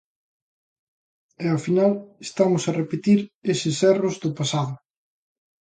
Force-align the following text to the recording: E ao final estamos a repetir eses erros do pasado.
E 1.43 1.45
ao 1.53 1.59
final 1.65 1.91
estamos 2.27 2.63
a 2.65 2.75
repetir 2.81 3.19
eses 3.53 3.77
erros 3.93 4.15
do 4.23 4.29
pasado. 4.39 4.73